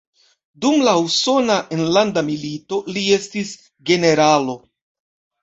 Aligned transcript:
Dum 0.63 0.77
la 0.85 0.93
Usona 1.01 1.57
Enlanda 1.77 2.23
Milito 2.31 2.81
li 2.97 3.05
estis 3.19 3.53
generalo. 3.93 4.59